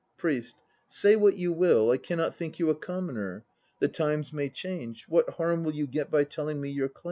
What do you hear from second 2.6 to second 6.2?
a commoner. The times may change; what harm will you get